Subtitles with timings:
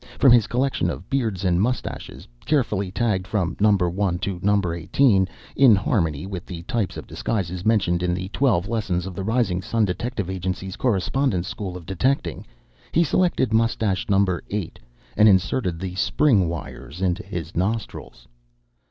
[0.17, 5.27] From his collection of beards and mustaches carefully tagged from "Number One" to "Number Eighteen"
[5.55, 9.61] in harmony with the types of disguise mentioned in the twelve lessons of the Rising
[9.61, 12.47] Sun Detective Agency's Correspondence School of Detecting
[12.91, 14.79] he selected mustache Number Eight
[15.15, 18.27] and inserted the spring wires in his nostrils.